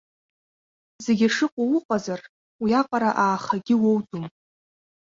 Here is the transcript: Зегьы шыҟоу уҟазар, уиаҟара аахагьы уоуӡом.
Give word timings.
Зегьы 1.05 1.27
шыҟоу 1.35 1.71
уҟазар, 1.77 2.21
уиаҟара 2.61 3.09
аахагьы 3.23 3.75
уоуӡом. 3.83 4.25